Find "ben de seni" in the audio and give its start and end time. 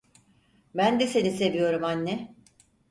0.75-1.31